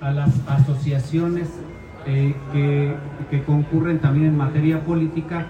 [0.00, 1.48] a las asociaciones
[2.06, 2.94] eh, que,
[3.30, 5.46] que concurren también en materia política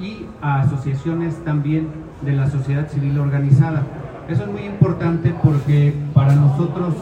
[0.00, 1.88] y a asociaciones también
[2.22, 3.82] de la sociedad civil organizada.
[4.28, 6.94] Eso es muy importante porque para nosotros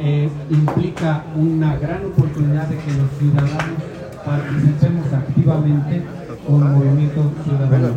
[0.00, 3.82] eh, implica una gran oportunidad de que los ciudadanos
[4.24, 6.02] participemos activamente
[6.46, 7.88] con Movimiento Ciudadano.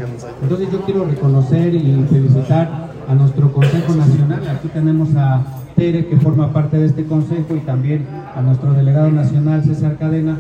[0.42, 4.48] Entonces yo quiero reconocer y felicitar a nuestro Consejo Nacional.
[4.48, 5.44] Aquí tenemos a
[5.78, 10.40] Tere, que forma parte de este consejo, y también a nuestro delegado nacional, César Cadena,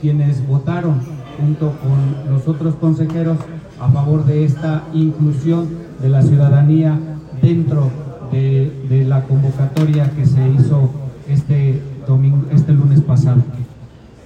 [0.00, 1.02] quienes votaron
[1.38, 3.36] junto con los otros consejeros
[3.78, 5.68] a favor de esta inclusión
[6.00, 6.98] de la ciudadanía
[7.42, 7.90] dentro
[8.32, 10.88] de, de la convocatoria que se hizo
[11.28, 13.42] este, domingo, este lunes pasado.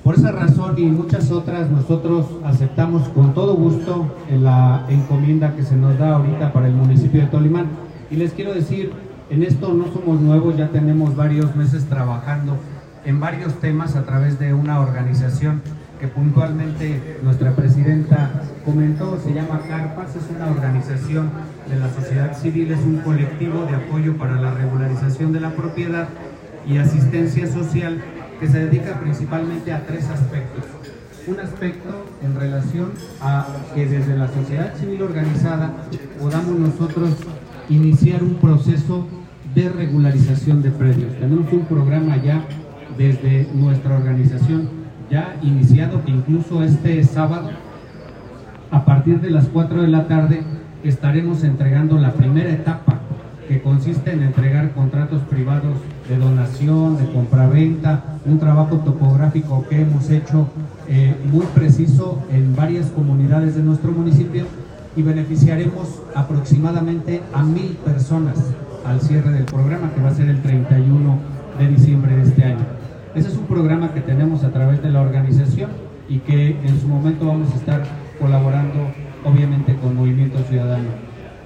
[0.04, 5.74] Por esa razón y muchas otras, nosotros aceptamos con todo gusto la encomienda que se
[5.74, 7.66] nos da ahorita para el municipio de Tolimán.
[8.12, 8.92] Y les quiero decir,
[9.30, 12.56] en esto no somos nuevos, ya tenemos varios meses trabajando
[13.04, 15.62] en varios temas a través de una organización
[16.00, 18.30] que puntualmente nuestra presidenta
[18.64, 21.30] comentó, se llama CARPAS, es una organización
[21.68, 26.08] de la sociedad civil, es un colectivo de apoyo para la regularización de la propiedad
[26.66, 28.02] y asistencia social
[28.40, 30.64] que se dedica principalmente a tres aspectos.
[31.28, 35.72] Un aspecto en relación a que desde la sociedad civil organizada
[36.18, 37.10] podamos nosotros
[37.72, 39.06] iniciar un proceso
[39.54, 41.14] de regularización de predios.
[41.18, 42.44] Tenemos un programa ya
[42.98, 44.68] desde nuestra organización
[45.10, 47.50] ya iniciado que incluso este sábado
[48.70, 50.42] a partir de las 4 de la tarde
[50.84, 53.00] estaremos entregando la primera etapa
[53.48, 55.76] que consiste en entregar contratos privados
[56.08, 60.48] de donación, de compraventa, un trabajo topográfico que hemos hecho
[60.88, 64.44] eh, muy preciso en varias comunidades de nuestro municipio
[64.96, 68.38] y beneficiaremos aproximadamente a mil personas
[68.84, 71.18] al cierre del programa que va a ser el 31
[71.58, 72.66] de diciembre de este año.
[73.14, 75.70] Ese es un programa que tenemos a través de la organización
[76.08, 77.82] y que en su momento vamos a estar
[78.18, 78.90] colaborando
[79.24, 80.88] obviamente con Movimiento Ciudadano.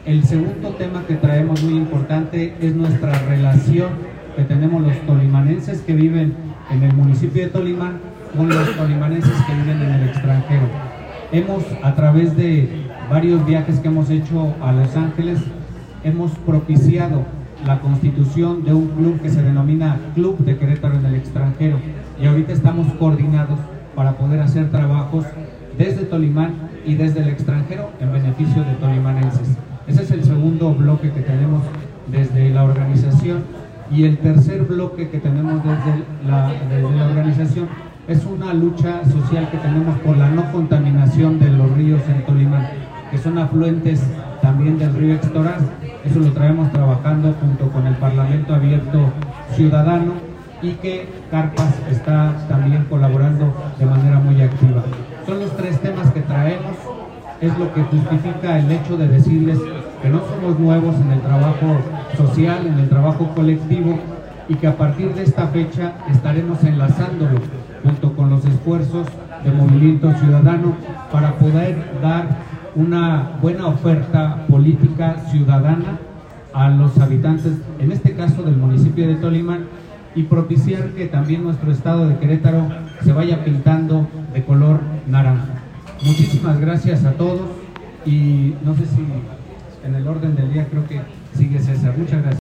[0.05, 3.89] El segundo tema que traemos muy importante es nuestra relación
[4.37, 6.35] que tenemos los tolimanenses que viven
[6.71, 7.99] en el municipio de Tolimán
[8.37, 10.69] con los tolimanenses que viven en el extranjero.
[11.33, 15.41] Hemos, a través de varios viajes que hemos hecho a Los Ángeles,
[16.05, 17.23] hemos propiciado
[17.65, 21.79] la constitución de un club que se denomina Club de Querétaro en el extranjero.
[22.21, 23.59] Y ahorita estamos coordinados
[23.95, 25.25] para poder hacer trabajos
[25.77, 29.57] desde Tolimán y desde el extranjero en beneficio de tolimanenses.
[29.87, 31.63] Ese es el segundo bloque que tenemos
[32.11, 33.45] desde la organización.
[33.91, 37.69] Y el tercer bloque que tenemos desde la, desde la organización
[38.09, 42.67] es una lucha social que tenemos por la no contaminación de los ríos en Tolimán,
[43.11, 44.03] que son afluentes
[44.43, 45.63] también del río Extoraz.
[46.05, 49.13] Eso lo traemos trabajando junto con el Parlamento Abierto
[49.55, 50.13] Ciudadano
[50.63, 54.83] y que Carpas está también colaborando de manera muy activa.
[55.27, 56.77] Son los tres temas que traemos,
[57.41, 59.59] es lo que justifica el hecho de decirles
[60.03, 61.77] que no somos nuevos en el trabajo
[62.17, 63.99] social, en el trabajo colectivo
[64.49, 67.41] y que a partir de esta fecha estaremos enlazándolo
[67.83, 69.07] junto con los esfuerzos
[69.45, 70.75] de Movimiento Ciudadano
[71.13, 72.29] para poder dar
[72.77, 75.99] una buena oferta política ciudadana
[76.53, 79.59] a los habitantes, en este caso del municipio de Tolima,
[80.15, 82.69] y propiciar que también nuestro estado de Querétaro
[83.03, 85.55] se vaya pintando de color naranja.
[86.03, 87.49] Muchísimas gracias a todos
[88.07, 89.05] y no sé si
[89.87, 91.01] en el orden del día creo que
[91.35, 91.95] sigue César.
[91.99, 92.35] Muchas gracias.